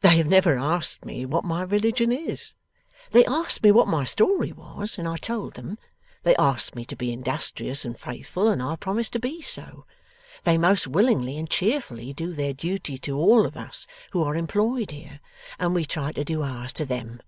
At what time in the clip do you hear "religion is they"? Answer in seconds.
1.62-3.24